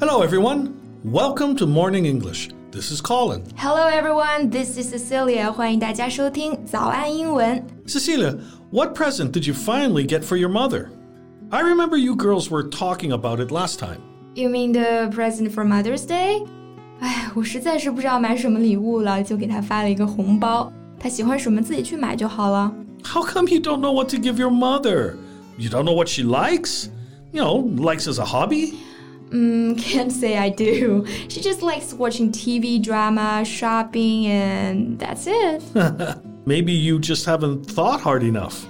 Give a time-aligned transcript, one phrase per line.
[0.00, 0.74] Hello, everyone.
[1.04, 2.50] Welcome to Morning English.
[2.70, 3.44] This is Colin.
[3.56, 5.52] Hello everyone, this is Cecilia.
[5.52, 7.64] 欢迎大家收听早安英文。
[7.86, 8.36] Cecilia,
[8.70, 10.88] what present did you finally get for your mother?
[11.50, 13.98] I remember you girls were talking about it last time.
[14.34, 16.44] You mean the present for Mother's Day?
[16.98, 20.72] 哎，我实在是不知道买什么礼物了，就给她发了一个红包。
[20.98, 22.74] 她喜欢什么自己去买就好了。
[23.04, 25.14] How come you don't know what to give your mother?
[25.56, 26.88] You don't know what she likes?
[27.30, 28.74] You know, likes as a hobby?
[29.30, 31.04] Mm, can't say I do.
[31.28, 35.62] She just likes watching TV drama, shopping, and that's it.
[36.46, 38.64] Maybe you just haven't thought hard enough.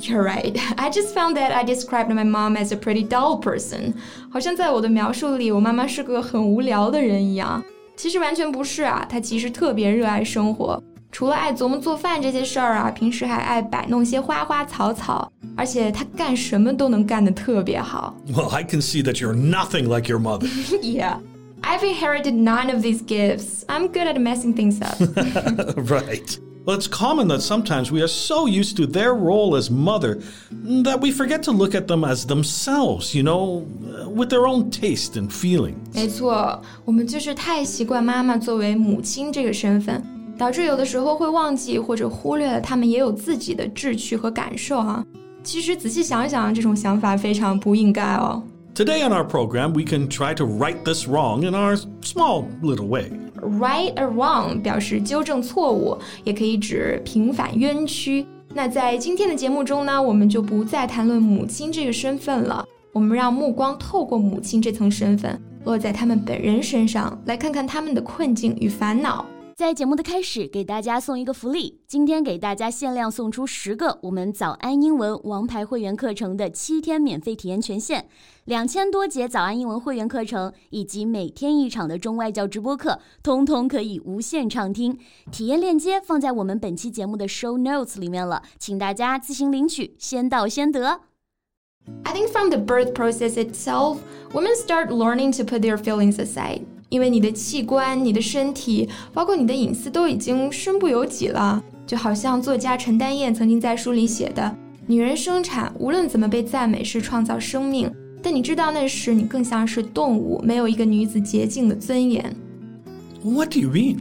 [0.00, 0.56] You're right.
[0.78, 3.94] I just found that I described my mom as a pretty dull person.
[4.30, 7.62] 好像在我的描述里，我妈妈是个很无聊的人一样。
[7.96, 10.82] 其实完全不是啊，她其实特别热爱生活。
[11.14, 18.14] 除了爱琢磨做饭这些事儿啊，平时还爱摆弄些花花草草，而且她干什么都能干得特别好。
[18.32, 20.48] Well, I can see that you're nothing like your mother.
[20.82, 21.18] yeah.
[21.62, 23.64] I've inherited none of these gifts.
[23.68, 24.96] I'm good at messing things up.
[25.90, 26.38] right.
[26.64, 30.20] Well, it's common that sometimes we are so used to their role as mother
[30.84, 34.70] that we forget to look at them as themselves, you know, uh, with their own
[34.70, 35.76] taste and feelings.
[35.94, 40.02] 没错，我们就是太习惯妈妈作为母亲这个身份，
[40.37, 45.05] 导致有的时候会忘记或者忽略了他们也有自己的志趣和感受哈、
[45.43, 48.43] 其实仔细想想，这种想法非常不应该哦。
[48.73, 53.09] Today on our program, we can try to right this wrong in our small little way.
[53.41, 58.25] Right or wrong 表示纠正错误，也可以指平反冤屈。
[58.53, 69.25] 那在今天的节目中呢，我们就不再谈论母亲这个身份了，我们让目光透过母亲这层身份，落在他们本人身上，来看看他们的困境与烦恼。
[69.55, 78.03] 在节目的开始，给大家送一个福利，今天给大家限量送出十个我们早安英文王牌会员课程的七天免费体验权限，
[78.43, 84.99] 两千多节早安英文会员课程以及每天一场的中外教直播课，通通可以无限畅听。
[85.31, 90.99] 体验链接放在我们本期节目的 show notes 里面了，请大家自行领取，先到先得。
[92.03, 93.99] I think from the birth process itself,
[94.33, 96.63] women start learning to put their feelings aside.
[96.88, 101.62] 因为你的器官、你的身体，包括你的隐私都已经身不由己了。
[101.86, 112.34] 就好像作家陈丹燕曾经在书里写的：“女人生产无论怎么被赞美是创造生命，但你知道那时你更像是动物，没有一个女子洁净的尊严。”
[113.22, 113.98] What do you mean?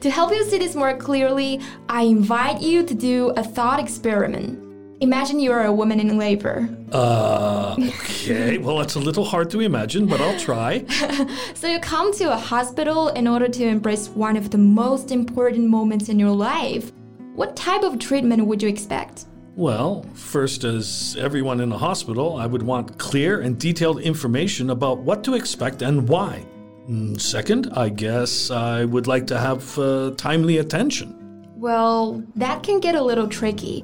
[0.00, 4.61] To help you see this more clearly, I invite you to do a thought experiment.
[5.03, 6.69] Imagine you are a woman in labor.
[6.93, 8.57] Uh, okay.
[8.63, 10.85] Well, it's a little hard to imagine, but I'll try.
[11.55, 15.67] So you come to a hospital in order to embrace one of the most important
[15.67, 16.93] moments in your life.
[17.35, 19.25] What type of treatment would you expect?
[19.57, 24.99] Well, first, as everyone in a hospital, I would want clear and detailed information about
[24.99, 26.45] what to expect and why.
[26.89, 31.09] Mm, Second, I guess I would like to have uh, timely attention.
[31.57, 33.83] Well, that can get a little tricky.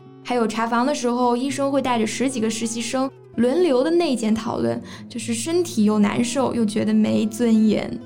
[0.23, 7.99] 还有查房的时候，医生会带着十几个实习生轮流的内检讨论，就是身体又难受又觉得没尊严。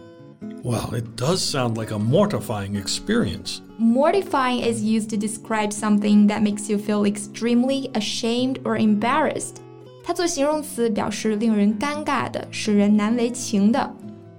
[0.63, 3.59] Well, it does sound like a mortifying experience.
[3.79, 9.57] Mortifying is used to describe something that makes you feel extremely ashamed or embarrassed.
[10.03, 13.95] 它做形容词表示令人尴尬的，使人难为情的。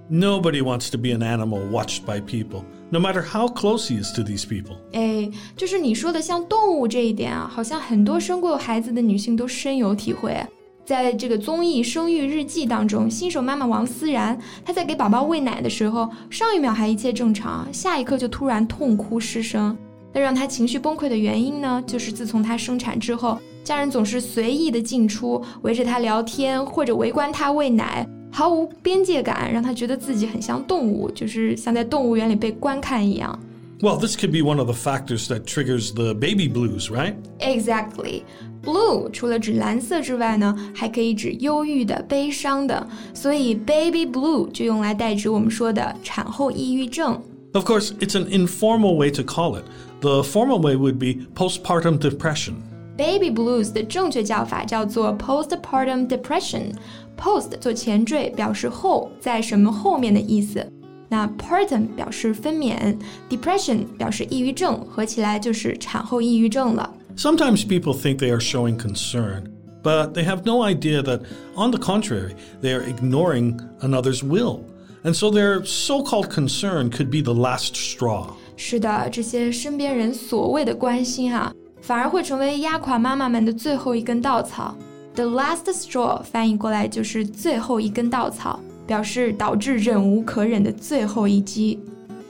[0.09, 4.13] Nobody wants to be an animal watched by people, no matter how close he is
[4.15, 4.77] to these people.
[4.93, 10.37] 哎，就是你说的像动物这一点啊，好像很多生过孩子的女性都深有体会。
[10.85, 19.77] 在这个综艺《生育日记》当中，新手妈妈王思然，她在给宝宝喂奶的时候，上一秒还一切正常，下一刻就突然痛哭失声。
[20.13, 33.38] 那让她情绪崩溃的原因呢，就是自从她生产之后，家人总是随意的进出，围着她聊天，或者围观她喂奶，毫无边界感，让她觉得自己很像动物，就是像在动物园里被观看一样。
[33.80, 37.14] Well, this could be one of the factors that triggers the baby blues, right?
[37.40, 38.22] Exactly.
[38.62, 47.20] Blue 除了指蓝色之外呢，还可以指忧郁的、悲伤的，所以 baby blue 就用来代指我们说的产后抑郁症。
[47.54, 49.64] Of course, it's an informal way to call it.
[50.00, 52.54] The formal way would be postpartum depression.
[52.96, 60.66] Baby blues 的正确叫法叫做 postpartum depression。post 做前缀表示后，在什么后面的意思。
[61.08, 62.96] 那 partum 表示分娩，
[63.28, 66.90] depression 表示抑郁症，合起来就是产后抑郁症了。
[67.16, 69.44] Sometimes people think they are showing concern,
[69.82, 71.20] but they have no idea that,
[71.54, 74.60] on the contrary, they are ignoring another's will.
[75.04, 78.28] And so their so called concern could be the last straw.
[78.56, 81.52] 是的，这些身边人所谓的关心啊，
[81.86, 84.76] 反而会成为压垮妈妈们的最后一根稻草。
[85.14, 91.78] The last straw 翻译过来就是最后一根稻草，表示导致忍无可忍的最后一击。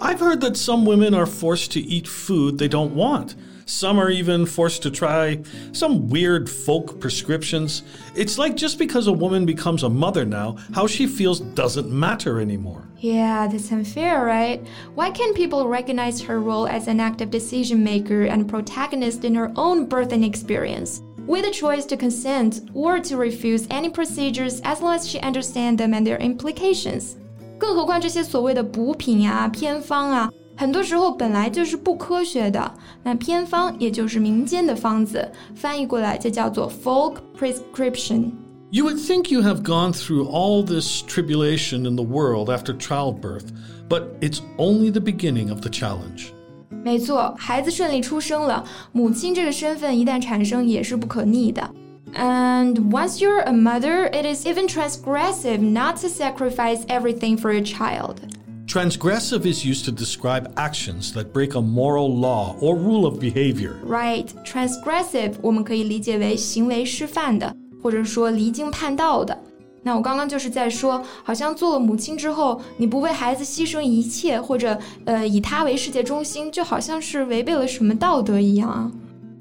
[0.01, 3.35] I've heard that some women are forced to eat food they don't want.
[3.67, 5.43] Some are even forced to try
[5.73, 7.83] some weird folk prescriptions.
[8.15, 12.41] It's like just because a woman becomes a mother now, how she feels doesn't matter
[12.41, 12.89] anymore.
[12.99, 14.65] Yeah, that's unfair, right?
[14.95, 19.53] Why can't people recognize her role as an active decision maker and protagonist in her
[19.57, 21.03] own birthing experience?
[21.27, 25.79] With a choice to consent or to refuse any procedures as long as she understands
[25.79, 27.17] them and their implications.
[27.59, 32.75] 更何况这些所谓的补品啊、偏方啊， 很多时候本来就是不科学的。
[33.03, 42.75] 那偏方也就是民间的方子，翻译过来就叫做 folk prescription。You would think you have gone through all this tribulation in the world after
[42.75, 43.49] childbirth,
[43.89, 46.33] but it's only the beginning of the challenge.
[46.83, 51.71] 没错，孩子顺利出生了，母亲这个身份一旦产生也是不可逆的。
[52.15, 58.17] And once you're a mother, it is even transgressive not to sacrifice everything for your child.
[58.77, 63.75] Transgressive is used to describe actions that break a moral law or rule of behavior.
[63.85, 69.37] Right, transgressive 我们可以理解为行为失范的，或者说离经叛道的。
[69.83, 78.93] 那我刚刚就是在说，好像做了母亲之后，你不为孩子牺牲一切，或者呃以他为世界中心，就好像是违背了什么道德一样。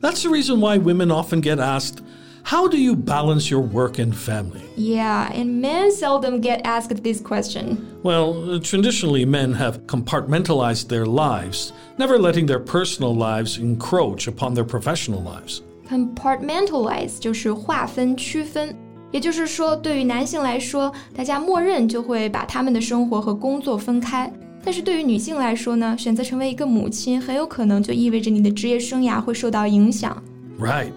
[0.01, 2.00] That's the reason why women often get asked.
[2.45, 4.62] How do you balance your work and family?
[4.75, 7.77] Yeah, and men seldom get asked this question.
[8.03, 14.65] Well, traditionally, men have compartmentalized their lives, never letting their personal lives encroach upon their
[14.65, 15.62] professional lives.
[15.88, 18.75] Compartmentalize 就是划分、区分，
[19.12, 24.31] 也就是说，对于男性来说，大家默认就会把他们的生活和工作分开。
[24.63, 30.21] 但是对于女性来说呢，选择成为一个母亲，很有可能就意味着你的职业生涯会受到影响。
[30.59, 30.91] Right.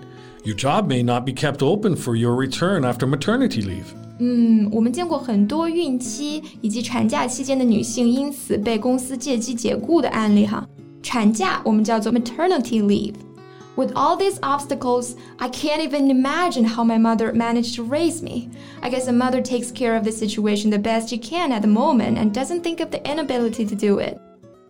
[0.44, 3.86] Your job may not be kept open for your return after maternity leave.
[4.18, 10.66] 嗯，我们见过很多孕期以及产假期间的女性因此被公司借机解雇的案例哈。
[11.02, 18.22] 产假我们叫做 maternity leave。With all these obstacles, I can't even imagine how my mother managed to raise
[18.22, 18.48] me.
[18.80, 21.68] I guess a mother takes care of the situation the best she can at the
[21.68, 24.20] moment and doesn't think of the inability to do it.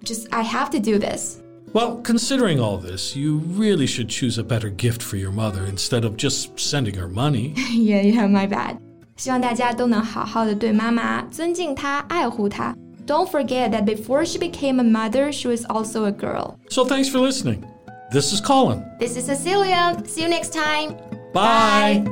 [0.03, 1.43] Just, I have to do this.
[1.73, 6.05] Well, considering all this, you really should choose a better gift for your mother instead
[6.05, 7.53] of just sending her money.
[7.73, 8.77] yeah, yeah, my bad.
[9.17, 12.77] 希望大家都能好好的对妈妈，尊敬她，爱护她。
[13.06, 16.56] Don't forget that before she became a mother, she was also a girl.
[16.71, 17.65] So thanks for listening.
[18.12, 18.83] This is Colin.
[18.99, 19.97] This is Cecilia.
[20.06, 20.97] See you next time.
[21.33, 22.05] Bye.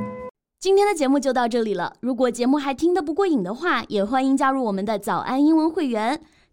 [0.59, 1.93] 今天的节目就到这里了。
[1.99, 6.19] 如果节目还听得不过瘾的话，也欢迎加入我们的早安英文会员。